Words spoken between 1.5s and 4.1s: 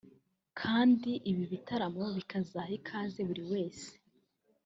bitaramo bikazaha ikaze buri wese